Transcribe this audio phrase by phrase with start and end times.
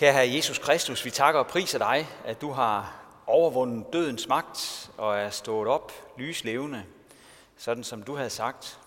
[0.00, 4.90] Kære Herre Jesus Kristus, vi takker og priser dig, at du har overvundet dødens magt
[4.96, 6.84] og er stået op lyslevende,
[7.56, 8.80] sådan som du havde sagt.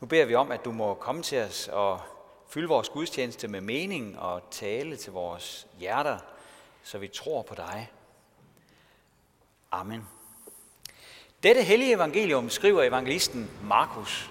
[0.00, 2.00] Nu beder vi om, at du må komme til os og
[2.48, 6.18] fylde vores gudstjeneste med mening og tale til vores hjerter,
[6.82, 7.90] så vi tror på dig.
[9.70, 10.08] Amen.
[11.42, 14.30] Dette hellige evangelium skriver evangelisten Markus.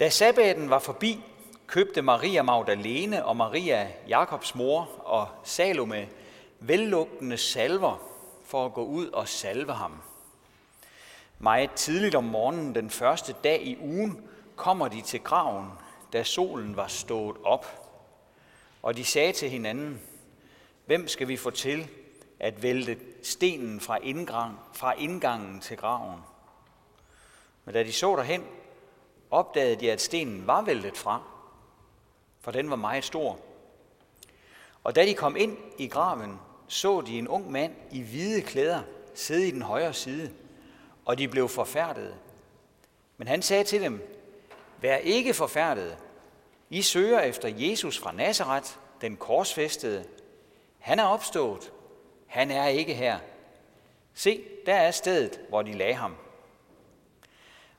[0.00, 1.24] Da sabbaten var forbi,
[1.66, 6.08] købte Maria Magdalene og Maria, Jakobs mor og Salome
[6.60, 8.10] vellugtende salver
[8.44, 9.92] for at gå ud og salve ham.
[11.38, 14.24] Meget tidligt om morgenen den første dag i ugen
[14.56, 15.68] kommer de til graven,
[16.12, 17.66] da solen var stået op.
[18.82, 20.00] Og de sagde til hinanden,
[20.86, 21.88] hvem skal vi få til
[22.38, 26.20] at vælte stenen fra, indgang, fra indgangen til graven?
[27.64, 28.44] Men da de så derhen,
[29.30, 31.22] opdagede de, at stenen var væltet fra,
[32.40, 33.38] for den var meget stor.
[34.84, 38.82] Og da de kom ind i graven, så de en ung mand i hvide klæder
[39.14, 40.30] sidde i den højre side,
[41.04, 42.14] og de blev forfærdede.
[43.16, 44.20] Men han sagde til dem,
[44.80, 45.96] Vær ikke forfærdede.
[46.70, 50.04] I søger efter Jesus fra Nazareth, den korsfæstede.
[50.78, 51.72] Han er opstået.
[52.26, 53.18] Han er ikke her.
[54.14, 56.16] Se, der er stedet, hvor de lagde ham.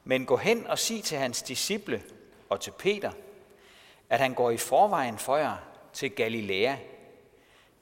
[0.03, 2.03] Men gå hen og sig til hans disciple
[2.49, 3.11] og til Peter,
[4.09, 5.57] at han går i forvejen for jer
[5.93, 6.75] til Galilea.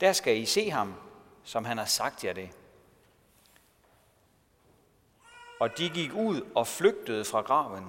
[0.01, 0.95] Der skal I se ham,
[1.43, 2.49] som han har sagt jer det.
[5.59, 7.85] Og de gik ud og flygtede fra graven,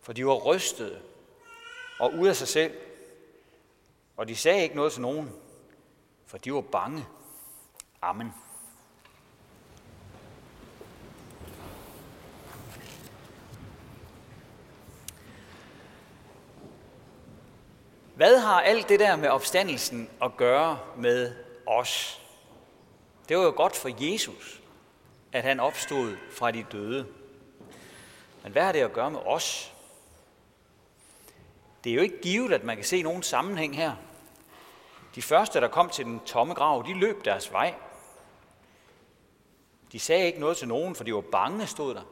[0.00, 1.02] for de var rystede
[1.98, 2.78] og ude af sig selv.
[4.16, 5.32] Og de sagde ikke noget til nogen,
[6.26, 7.06] for de var bange.
[8.02, 8.32] Amen.
[18.22, 21.34] Hvad har alt det der med opstandelsen at gøre med
[21.66, 22.22] os?
[23.28, 24.60] Det var jo godt for Jesus,
[25.32, 27.06] at han opstod fra de døde.
[28.42, 29.72] Men hvad har det at gøre med os?
[31.84, 33.92] Det er jo ikke givet, at man kan se nogen sammenhæng her.
[35.14, 37.74] De første, der kom til den tomme grav, de løb deres vej.
[39.92, 42.02] De sagde ikke noget til nogen, for de var bange, stod der.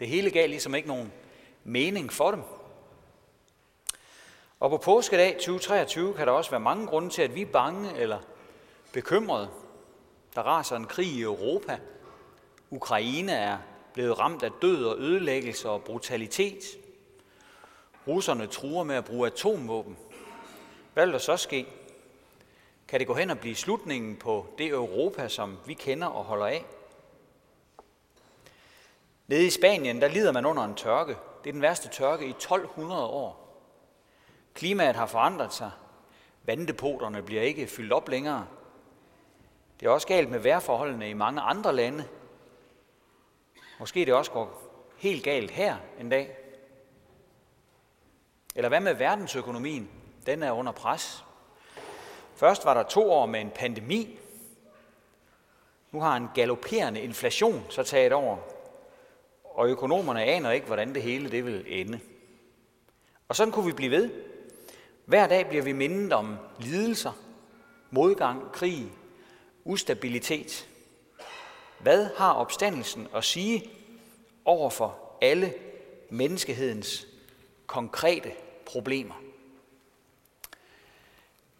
[0.00, 1.12] Det hele gav ligesom ikke nogen
[1.64, 2.42] mening for dem.
[4.60, 7.96] Og på påskedag 2023 kan der også være mange grunde til, at vi er bange
[7.96, 8.18] eller
[8.92, 9.48] bekymrede.
[10.34, 11.78] Der raser en krig i Europa.
[12.70, 13.58] Ukraine er
[13.94, 16.58] blevet ramt af død og ødelæggelse og brutalitet.
[18.08, 19.96] Russerne truer med at bruge atomvåben.
[20.94, 21.66] Hvad vil der så ske?
[22.88, 26.46] Kan det gå hen og blive slutningen på det Europa, som vi kender og holder
[26.46, 26.64] af?
[29.26, 31.16] Nede i Spanien, der lider man under en tørke.
[31.44, 33.49] Det er den værste tørke i 1200 år.
[34.54, 35.70] Klimaet har forandret sig.
[36.42, 38.46] Vanddepoterne bliver ikke fyldt op længere.
[39.80, 42.04] Det er også galt med vejrforholdene i mange andre lande.
[43.78, 44.62] Måske det også går
[44.96, 46.36] helt galt her en dag.
[48.54, 49.90] Eller hvad med verdensøkonomien?
[50.26, 51.24] Den er under pres.
[52.34, 54.18] Først var der to år med en pandemi.
[55.90, 58.36] Nu har en galopperende inflation så taget over.
[59.44, 62.00] Og økonomerne aner ikke, hvordan det hele det vil ende.
[63.28, 64.29] Og sådan kunne vi blive ved.
[65.10, 67.12] Hver dag bliver vi mindet om lidelser,
[67.90, 68.92] modgang, krig,
[69.64, 70.68] ustabilitet.
[71.78, 73.70] Hvad har opstandelsen at sige
[74.44, 75.54] over for alle
[76.10, 77.06] menneskehedens
[77.66, 78.32] konkrete
[78.66, 79.14] problemer?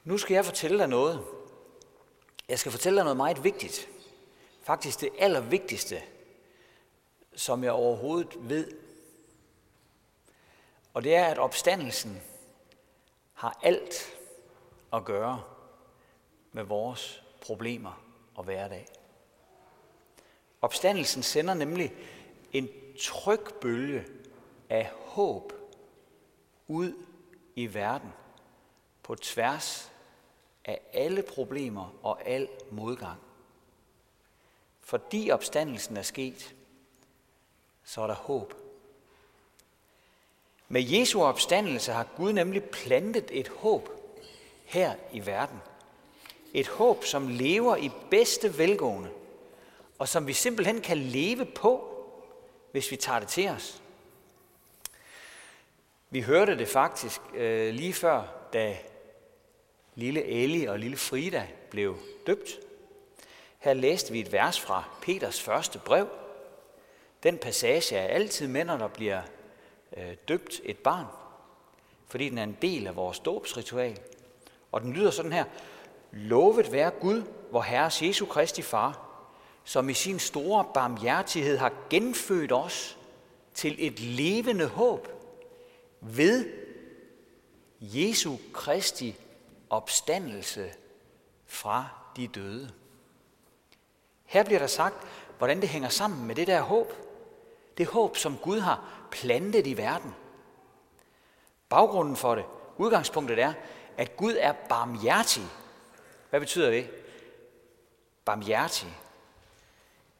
[0.05, 1.25] Nu skal jeg fortælle dig noget.
[2.49, 3.89] Jeg skal fortælle dig noget meget vigtigt.
[4.63, 6.03] Faktisk det allervigtigste,
[7.37, 8.73] som jeg overhovedet ved.
[10.95, 12.23] Og det er, at opstandelsen
[13.41, 14.19] har alt
[14.93, 15.43] at gøre
[16.53, 18.03] med vores problemer
[18.35, 18.87] og hverdag.
[20.61, 21.93] Opstandelsen sender nemlig
[22.53, 24.07] en trykbølge
[24.69, 25.53] af håb
[26.69, 27.07] ud
[27.57, 28.13] i verden
[29.03, 29.93] på tværs
[30.65, 33.21] af alle problemer og al modgang.
[34.81, 36.55] Fordi opstandelsen er sket,
[37.85, 38.55] så er der håb
[40.73, 43.89] med Jesu opstandelse har Gud nemlig plantet et håb
[44.65, 45.59] her i verden.
[46.55, 49.11] Et håb, som lever i bedste velgående,
[49.99, 52.05] og som vi simpelthen kan leve på,
[52.73, 53.83] hvis vi tager det til os.
[56.11, 58.23] Vi hørte det faktisk øh, lige før,
[58.53, 58.77] da
[59.95, 62.51] lille Ellie og lille Frida blev døbt
[63.59, 66.09] Her læste vi et vers fra Peters første brev.
[67.23, 69.23] Den passage er altid med, når der bliver
[69.97, 71.07] øh, døbt et barn,
[72.07, 73.99] fordi den er en del af vores dåbsritual.
[74.73, 75.45] Og den lyder sådan her.
[76.13, 79.07] Lovet være Gud, vor Herres Jesu Kristi Far,
[79.65, 82.99] som i sin store barmhjertighed har genfødt os
[83.55, 85.09] til et levende håb
[86.01, 86.53] ved
[87.81, 89.17] Jesu Kristi
[89.71, 90.71] opstandelse
[91.47, 92.71] fra de døde.
[94.25, 94.97] Her bliver der sagt,
[95.39, 96.93] hvordan det hænger sammen med det der håb.
[97.79, 100.15] Det håb, som Gud har plantet i verden.
[101.69, 102.45] Baggrunden for det,
[102.77, 103.53] udgangspunktet er,
[103.97, 105.43] at Gud er barmhjertig.
[106.31, 106.91] Hvad betyder det?
[108.25, 108.99] Barmhjertig.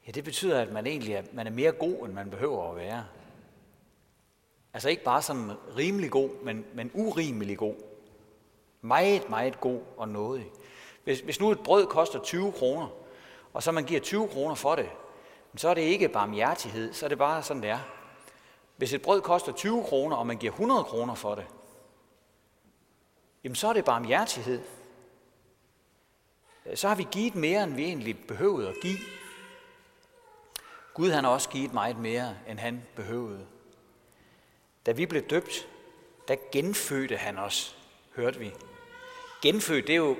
[0.07, 2.77] Ja, det betyder, at man egentlig er, man er mere god, end man behøver at
[2.77, 3.05] være.
[4.75, 7.75] Altså ikke bare sådan rimelig god, men, men urimelig god.
[8.81, 10.51] Meget, meget god og nådig.
[11.05, 12.89] Hvis, hvis nu et brød koster 20 kroner,
[13.53, 14.89] og så man giver 20 kroner for det,
[15.57, 17.81] så er det ikke barmhjertighed, så er det bare sådan, det er.
[18.77, 21.47] Hvis et brød koster 20 kroner, og man giver 100 kroner for det,
[23.45, 24.63] jamen så er det barmhjertighed.
[26.75, 28.99] Så har vi givet mere, end vi egentlig behøvede at give.
[30.95, 33.47] Gud han har også givet meget mere, end han behøvede.
[34.87, 35.69] Da vi blev døbt,
[36.29, 37.77] der genfødte han os,
[38.17, 38.53] hørte vi.
[39.43, 40.17] Genfødt, det er jo,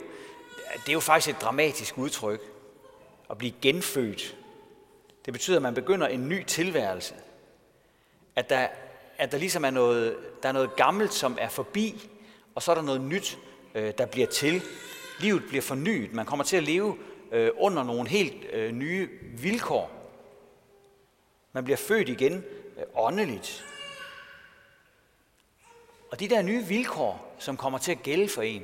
[0.73, 2.41] det er jo faktisk et dramatisk udtryk.
[3.31, 4.37] At blive genfødt,
[5.25, 7.15] det betyder, at man begynder en ny tilværelse.
[8.37, 8.69] At der,
[9.19, 12.11] at der ligesom er noget, der er noget gammelt, som er forbi,
[12.55, 13.39] og så er der noget nyt,
[13.75, 14.63] øh, der bliver til.
[15.21, 16.13] Livet bliver fornyet.
[16.13, 16.97] Man kommer til at leve
[17.33, 19.09] øh, under nogle helt øh, nye
[19.39, 19.91] vilkår.
[21.53, 22.45] Man bliver født igen
[22.77, 23.65] øh, åndeligt.
[26.11, 28.63] Og de der nye vilkår, som kommer til at gælde for en,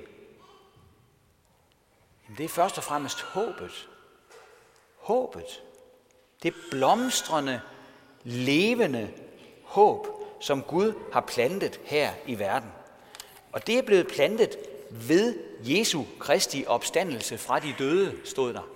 [2.38, 3.88] det er først og fremmest håbet.
[4.96, 5.62] Håbet.
[6.42, 7.60] Det blomstrende,
[8.24, 9.10] levende
[9.64, 10.06] håb,
[10.40, 12.70] som Gud har plantet her i verden.
[13.52, 14.56] Og det er blevet plantet
[14.90, 15.34] ved
[15.64, 18.68] Jesu Kristi opstandelse fra de døde, stod der.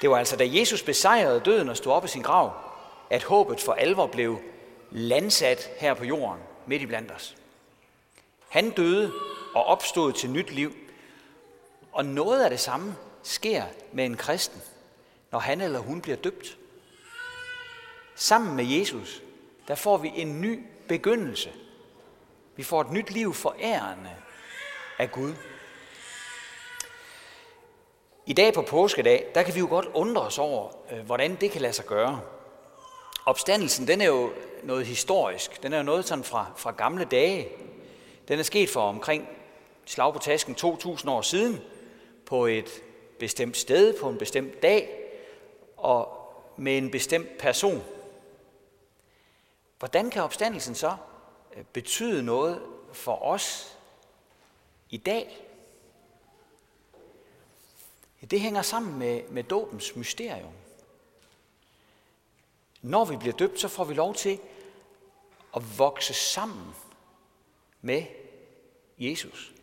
[0.00, 2.52] Det var altså, da Jesus besejrede døden og stod op i sin grav,
[3.10, 4.38] at håbet for alvor blev
[4.90, 7.36] landsat her på jorden, midt i blandt os.
[8.48, 9.12] Han døde
[9.54, 10.76] og opstod til nyt liv,
[11.92, 14.62] og noget af det samme sker med en kristen,
[15.36, 16.58] når han eller hun bliver døbt.
[18.14, 19.22] Sammen med Jesus,
[19.68, 21.52] der får vi en ny begyndelse.
[22.56, 24.10] Vi får et nyt liv forærende
[24.98, 25.34] af Gud.
[28.26, 31.50] I dag på påskedag, der kan vi jo godt undre os over, øh, hvordan det
[31.50, 32.20] kan lade sig gøre.
[33.26, 35.62] Opstandelsen, den er jo noget historisk.
[35.62, 37.48] Den er jo noget sådan fra, fra gamle dage.
[38.28, 39.28] Den er sket for omkring
[39.84, 41.60] slag på tasken 2000 år siden,
[42.26, 42.82] på et
[43.18, 44.95] bestemt sted, på en bestemt dag,
[45.86, 47.84] og med en bestemt person.
[49.78, 50.96] Hvordan kan opstandelsen så
[51.56, 52.62] øh, betyde noget
[52.92, 53.78] for os
[54.90, 55.46] i dag?
[58.30, 60.52] Det hænger sammen med, med dåbens mysterium.
[62.82, 64.38] Når vi bliver døbt, så får vi lov til
[65.56, 66.74] at vokse sammen
[67.80, 68.04] med
[68.98, 69.54] Jesus.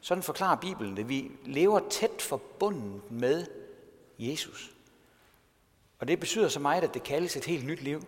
[0.00, 1.08] Sådan forklarer Bibelen det.
[1.08, 3.46] Vi lever tæt forbundet med
[4.18, 4.70] Jesus.
[6.00, 8.02] Og det betyder så meget, at det kaldes et helt nyt liv.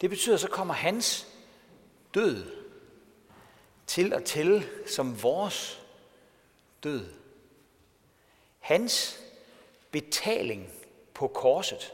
[0.00, 1.26] Det betyder, at så kommer hans
[2.14, 2.64] død
[3.86, 5.82] til at tælle som vores
[6.82, 7.06] død.
[8.58, 9.20] Hans
[9.90, 10.68] betaling
[11.14, 11.92] på korset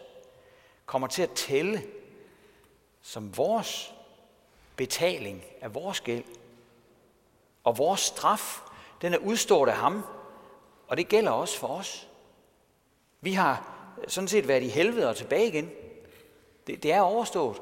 [0.86, 1.82] kommer til at tælle
[3.02, 3.92] som vores
[4.76, 6.24] betaling af vores gæld.
[7.64, 8.60] Og vores straf,
[9.02, 10.04] den er udstået af ham,
[10.88, 12.08] og det gælder også for os.
[13.20, 15.70] Vi har sådan set været i helvede og tilbage igen.
[16.66, 17.60] Det, det er overstået.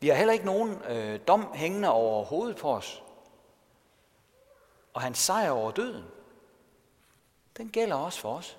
[0.00, 3.02] Vi har heller ikke nogen øh, dom hængende over hovedet på os.
[4.92, 6.04] Og hans sejr over døden,
[7.56, 8.58] den gælder også for os.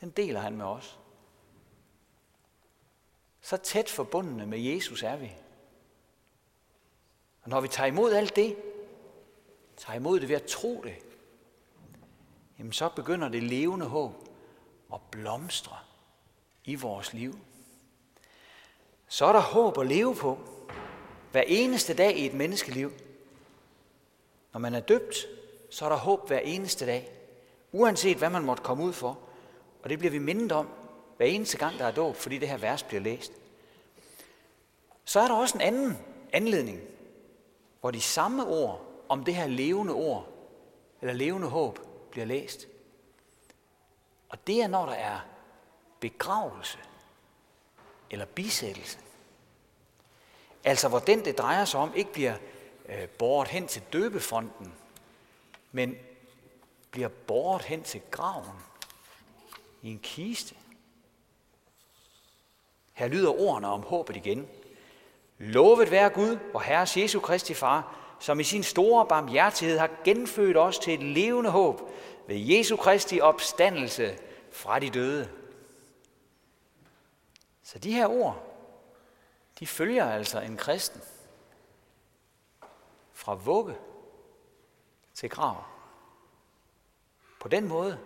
[0.00, 0.98] Den deler han med os.
[3.40, 5.32] Så tæt forbundne med Jesus er vi.
[7.42, 8.56] Og når vi tager imod alt det,
[9.76, 10.96] tager imod det ved at tro det,
[12.58, 14.29] jamen så begynder det levende håb
[14.90, 15.76] og blomstre
[16.64, 17.38] i vores liv.
[19.08, 20.38] Så er der håb at leve på
[21.32, 22.92] hver eneste dag i et menneskeliv.
[24.52, 25.16] Når man er døbt,
[25.70, 27.10] så er der håb hver eneste dag.
[27.72, 29.18] Uanset hvad man måtte komme ud for.
[29.82, 30.68] Og det bliver vi mindet om
[31.16, 33.32] hver eneste gang, der er dåb, fordi det her vers bliver læst.
[35.04, 35.98] Så er der også en anden
[36.32, 36.80] anledning,
[37.80, 40.28] hvor de samme ord om det her levende ord,
[41.00, 41.78] eller levende håb,
[42.10, 42.66] bliver læst.
[44.30, 45.20] Og det er, når der er
[46.00, 46.78] begravelse
[48.10, 48.98] eller bisættelse.
[50.64, 52.34] Altså hvor den, det drejer sig om, ikke bliver
[52.88, 54.74] øh, båret hen til døbefonden,
[55.72, 55.96] men
[56.90, 58.56] bliver båret hen til graven
[59.82, 60.54] i en kiste.
[62.92, 64.48] Her lyder ordene om håbet igen.
[65.38, 70.56] Lovet være Gud, og Herres Jesu Kristi Far, som i sin store barmhjertighed har genfødt
[70.56, 71.90] os til et levende håb
[72.30, 74.18] ved Jesu Kristi opstandelse
[74.50, 75.30] fra de døde.
[77.62, 78.56] Så de her ord,
[79.58, 81.00] de følger altså en kristen
[83.12, 83.76] fra vugge
[85.14, 85.64] til grav.
[87.40, 87.98] På den måde,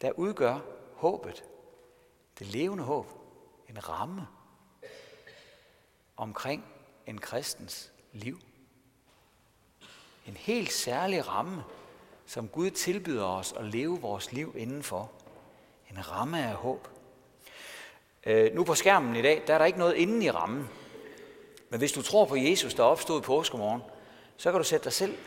[0.00, 0.60] der udgør
[0.94, 1.44] håbet,
[2.38, 3.06] det levende håb,
[3.68, 4.28] en ramme
[6.16, 6.64] omkring
[7.06, 8.40] en kristens liv.
[10.26, 11.64] En helt særlig ramme,
[12.26, 15.10] som Gud tilbyder os at leve vores liv indenfor.
[15.90, 16.88] En ramme af håb.
[18.26, 20.68] Øh, nu på skærmen i dag, der er der ikke noget inden i rammen.
[21.70, 23.82] Men hvis du tror på Jesus, der opstod i påskemorgen,
[24.36, 25.18] så kan du sætte dig selv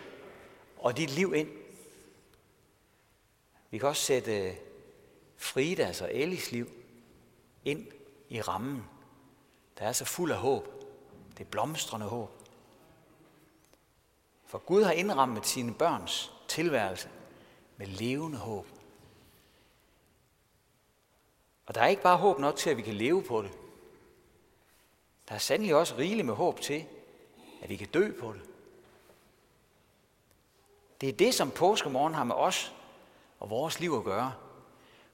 [0.77, 1.49] og dit liv ind.
[3.71, 4.53] Vi kan også sætte øh,
[5.37, 6.69] Fridas altså og Elis liv
[7.65, 7.87] ind
[8.29, 8.83] i rammen,
[9.79, 10.67] der er så fuld af håb.
[11.37, 12.44] Det blomstrende håb.
[14.45, 17.09] For Gud har indrammet sine børns tilværelse
[17.77, 18.67] med levende håb.
[21.65, 23.51] Og der er ikke bare håb nok til, at vi kan leve på det.
[25.29, 26.85] Der er sandelig også rigeligt med håb til,
[27.61, 28.41] at vi kan dø på det.
[31.01, 32.73] Det er det, som påskemorgen har med os
[33.39, 34.33] og vores liv at gøre.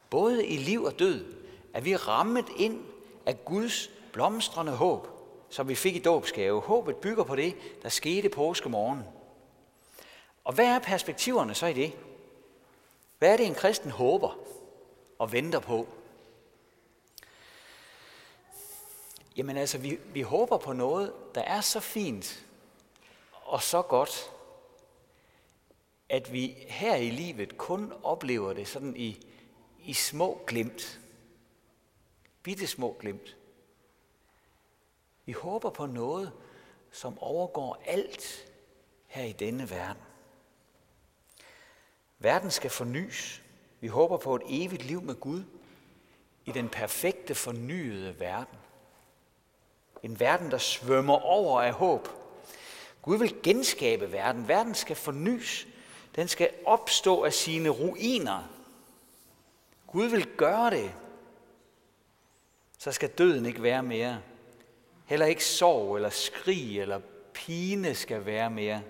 [0.10, 1.36] Både i liv og død
[1.74, 2.84] er vi rammet ind
[3.26, 5.08] af Guds blomstrende håb,
[5.50, 6.62] som vi fik i dåbsgave.
[6.62, 9.04] Håbet bygger på det, der skete påskemorgen.
[10.44, 11.94] Og hvad er perspektiverne så i det?
[13.20, 14.38] Hvad er det, en kristen håber
[15.20, 15.88] og venter på?
[19.38, 22.46] Jamen altså, vi, vi håber på noget, der er så fint
[23.44, 24.32] og så godt,
[26.10, 29.28] at vi her i livet kun oplever det sådan i,
[29.80, 31.00] i små glimt.
[32.44, 33.38] Bitte små glimt.
[35.26, 36.32] Vi håber på noget,
[36.92, 38.52] som overgår alt
[39.08, 40.11] her i denne verden.
[42.22, 43.42] Verden skal fornyes.
[43.80, 45.44] Vi håber på et evigt liv med Gud
[46.46, 48.58] i den perfekte fornyede verden.
[50.04, 52.10] En verden, der svømmer over af håb.
[53.02, 54.48] Gud vil genskabe verden.
[54.48, 55.68] Verden skal fornyes.
[56.16, 58.50] Den skal opstå af sine ruiner.
[59.88, 60.94] Gud vil gøre det.
[62.78, 64.22] Så skal døden ikke være mere.
[65.06, 67.02] Heller ikke sorg eller skrig eller
[67.34, 68.82] pine skal være mere.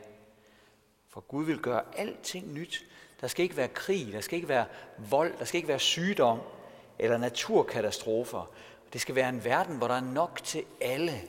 [1.10, 2.86] For Gud vil gøre alting nyt.
[3.22, 4.66] Der skal ikke være krig, der skal ikke være
[4.98, 6.40] vold, der skal ikke være sygdom
[7.00, 8.52] eller naturkatastrofer.
[8.94, 11.22] Det skal være en verden, hvor der er nok til alle.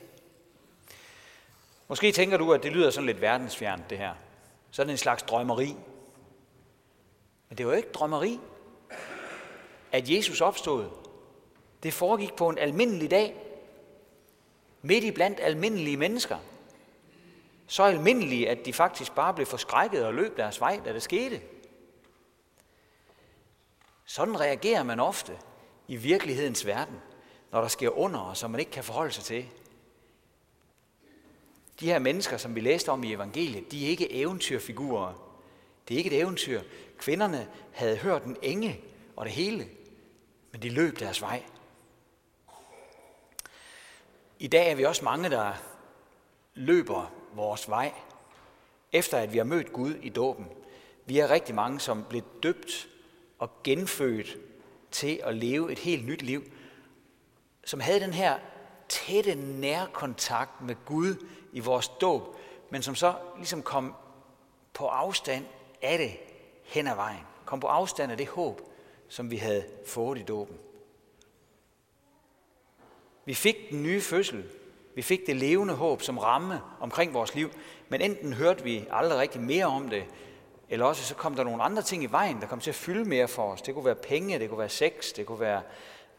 [1.87, 4.13] Måske tænker du, at det lyder sådan lidt verdensfjernt, det her.
[4.71, 5.75] Sådan en slags drømmeri.
[7.49, 8.39] Men det var jo ikke drømmeri,
[9.91, 10.89] at Jesus opstod.
[11.83, 13.35] Det foregik på en almindelig dag,
[14.81, 16.37] midt i blandt almindelige mennesker.
[17.67, 21.41] Så almindelige, at de faktisk bare blev forskrækket og løb deres vej, da det skete.
[24.05, 25.37] Sådan reagerer man ofte
[25.87, 27.01] i virkelighedens verden,
[27.51, 29.49] når der sker under, som man ikke kan forholde sig til.
[31.79, 35.13] De her mennesker, som vi læste om i evangeliet, de er ikke eventyrfigurer.
[35.87, 36.61] Det er ikke et eventyr.
[36.97, 38.81] Kvinderne havde hørt en enge
[39.15, 39.67] og det hele,
[40.51, 41.43] men de løb deres vej.
[44.39, 45.53] I dag er vi også mange, der
[46.53, 47.93] løber vores vej,
[48.91, 50.47] efter at vi har mødt Gud i dåben.
[51.05, 52.89] Vi er rigtig mange, som blev døbt
[53.39, 54.37] og genfødt
[54.91, 56.43] til at leve et helt nyt liv,
[57.65, 58.39] som havde den her
[58.89, 61.15] tætte nærkontakt med Gud
[61.53, 62.35] i vores dåb,
[62.69, 63.95] men som så ligesom kom
[64.73, 65.45] på afstand
[65.81, 66.11] af det
[66.63, 67.21] hen ad vejen.
[67.45, 68.61] Kom på afstand af det håb,
[69.07, 70.57] som vi havde fået i dåben.
[73.25, 74.43] Vi fik den nye fødsel.
[74.95, 77.49] Vi fik det levende håb som ramme omkring vores liv.
[77.89, 80.03] Men enten hørte vi aldrig rigtig mere om det,
[80.69, 83.05] eller også så kom der nogle andre ting i vejen, der kom til at fylde
[83.05, 83.61] mere for os.
[83.61, 85.61] Det kunne være penge, det kunne være sex, det kunne være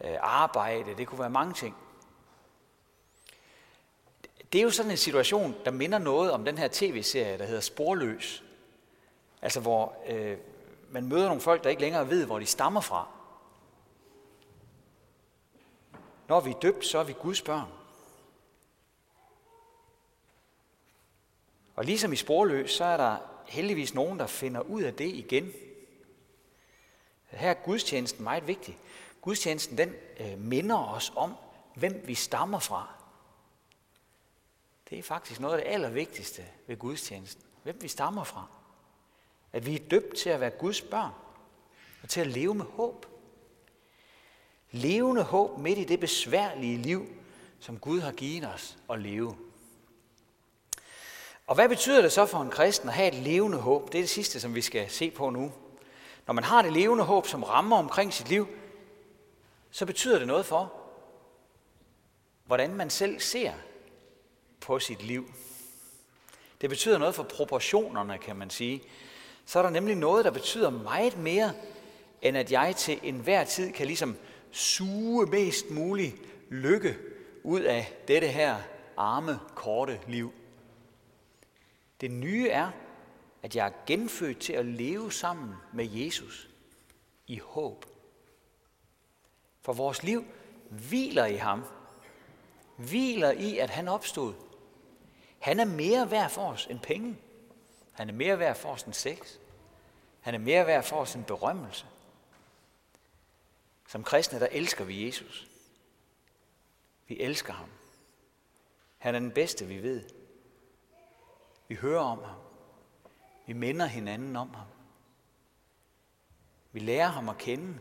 [0.05, 1.77] øh, arbejde, det kunne være mange ting.
[4.53, 7.61] Det er jo sådan en situation, der minder noget om den her tv-serie, der hedder
[7.61, 8.45] Sporløs.
[9.43, 10.37] Altså hvor øh,
[10.91, 13.09] man møder nogle folk, der ikke længere ved, hvor de stammer fra.
[16.29, 17.69] Når vi er døbt, så er vi Guds børn.
[21.77, 25.53] Og ligesom i sporløs, så er der heldigvis nogen, der finder ud af det igen.
[27.27, 28.79] Her er gudstjenesten meget vigtig.
[29.21, 31.35] Gudstjenesten den øh, minder os om,
[31.75, 32.95] hvem vi stammer fra.
[34.91, 37.45] Det er faktisk noget af det allervigtigste ved gudstjenesten.
[37.63, 38.47] Hvem vi stammer fra.
[39.53, 41.13] At vi er døbt til at være Guds børn.
[42.03, 43.07] Og til at leve med håb.
[44.71, 47.07] Levende håb midt i det besværlige liv,
[47.61, 49.37] som Gud har givet os at leve.
[51.47, 53.93] Og hvad betyder det så for en kristen at have et levende håb?
[53.93, 55.53] Det er det sidste, som vi skal se på nu.
[56.27, 58.49] Når man har det levende håb, som rammer omkring sit liv,
[59.71, 60.73] så betyder det noget for,
[62.45, 63.53] hvordan man selv ser
[64.61, 65.31] på sit liv.
[66.61, 68.83] Det betyder noget for proportionerne, kan man sige.
[69.47, 71.53] Så er der nemlig noget, der betyder meget mere,
[72.23, 74.17] end at jeg til enhver tid kan ligesom
[74.51, 76.15] suge mest muligt
[76.51, 76.97] lykke
[77.43, 78.57] ud af dette her
[78.97, 80.33] arme, korte liv.
[82.05, 82.71] Det nye er,
[83.43, 86.51] at jeg er genfødt til at leve sammen med Jesus
[87.27, 87.85] i håb.
[89.63, 90.25] For vores liv
[90.71, 91.65] hviler i ham.
[92.77, 94.35] Hviler i, at han opstod.
[95.39, 97.19] Han er mere værd for os end penge.
[97.93, 99.37] Han er mere værd for os end sex.
[100.21, 101.87] Han er mere værd for os end berømmelse.
[103.89, 105.49] Som kristne, der elsker vi Jesus.
[107.07, 107.71] Vi elsker ham.
[108.99, 110.14] Han er den bedste, vi ved.
[111.75, 112.37] Vi hører om ham.
[113.47, 114.67] Vi minder hinanden om ham.
[116.73, 117.79] Vi lærer ham at kende,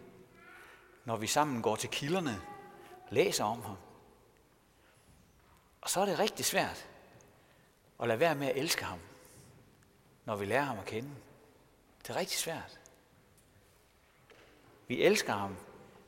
[1.06, 2.42] når vi sammen går til kilderne
[3.08, 3.76] og læser om ham.
[5.82, 6.90] Og så er det rigtig svært
[8.00, 9.00] at lade være med at elske ham,
[10.26, 11.10] når vi lærer ham at kende.
[12.02, 12.80] Det er rigtig svært.
[14.88, 15.58] Vi elsker ham,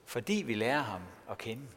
[0.05, 1.67] fordi vi lærer ham at kende.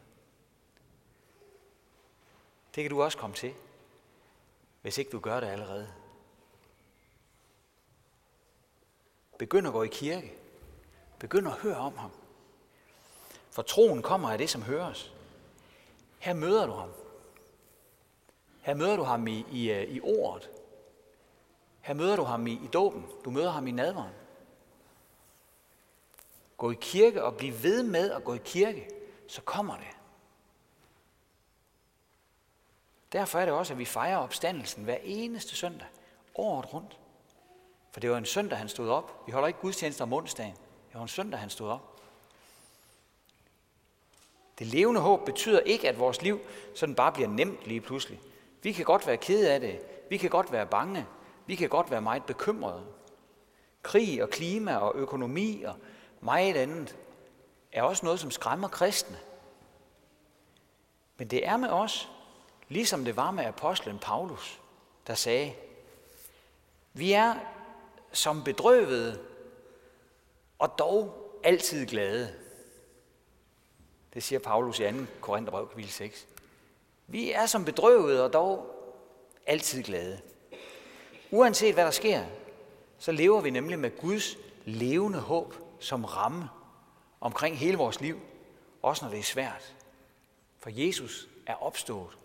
[2.75, 3.53] Det kan du også komme til,
[4.81, 5.98] hvis ikke du gør det allerede.
[9.39, 10.33] Begynd at gå i kirke.
[11.19, 12.11] Begynd at høre om ham.
[13.51, 15.13] For troen kommer af det, som høres.
[16.19, 16.89] Her møder du ham.
[18.61, 20.49] Her møder du ham i, i, øh, i ordet.
[21.81, 23.05] Her møder du ham i, i dåben.
[23.25, 24.13] Du møder ham i nadveren.
[26.57, 28.89] Gå i kirke og bliv ved med at gå i kirke,
[29.27, 29.87] så kommer det.
[33.11, 35.87] Derfor er det også, at vi fejrer opstandelsen hver eneste søndag,
[36.35, 36.98] året rundt.
[37.91, 39.23] For det var en søndag, han stod op.
[39.25, 40.53] Vi holder ikke gudstjenester om onsdagen.
[40.87, 42.01] Det var en søndag, han stod op.
[44.59, 46.39] Det levende håb betyder ikke, at vores liv
[46.75, 48.21] sådan bare bliver nemt lige pludselig.
[48.61, 49.79] Vi kan godt være kede af det.
[50.09, 51.05] Vi kan godt være bange.
[51.45, 52.85] Vi kan godt være meget bekymrede.
[53.83, 55.75] Krig og klima og økonomi og
[56.21, 56.97] meget andet
[57.71, 59.17] er også noget, som skræmmer kristne.
[61.17, 62.09] Men det er med os,
[62.67, 64.59] ligesom det var med apostlen Paulus,
[65.07, 65.53] der sagde,
[66.93, 67.35] vi er
[68.11, 69.19] som bedrøvede
[70.59, 72.33] og dog altid glade.
[74.13, 74.89] Det siger Paulus i 2.
[75.21, 76.27] Korintherbrev, kapitel 6.
[77.07, 78.75] Vi er som bedrøvede og dog
[79.45, 80.21] altid glade.
[81.31, 82.25] Uanset hvad der sker,
[82.97, 86.49] så lever vi nemlig med Guds levende håb som ramme
[87.21, 88.19] omkring hele vores liv,
[88.81, 89.75] også når det er svært.
[90.59, 92.17] For Jesus er opstået.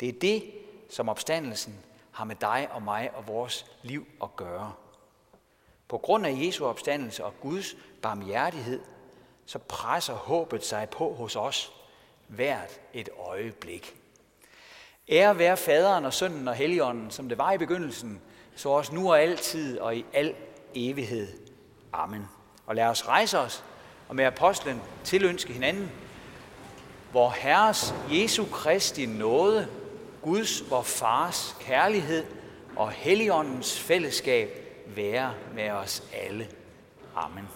[0.00, 0.52] Det er det,
[0.90, 1.78] som opstandelsen
[2.18, 4.72] har med dig og mig og vores liv at gøre.
[5.88, 8.80] På grund af Jesu opstandelse og Guds barmhjertighed,
[9.46, 11.72] så presser håbet sig på hos os
[12.26, 13.96] hvert et øjeblik.
[15.08, 18.20] Ære være faderen og sønnen og helligånden, som det var i begyndelsen,
[18.56, 20.34] så også nu og altid og i al
[20.74, 21.28] evighed.
[21.92, 22.28] Amen.
[22.66, 23.64] Og lad os rejse os
[24.08, 25.92] og med apostlen tilønske hinanden,
[27.10, 29.68] hvor Herres Jesu Kristi nåde,
[30.22, 32.24] Guds, vor Fars kærlighed
[32.76, 36.48] og Helligåndens fællesskab være med os alle.
[37.16, 37.48] Amen.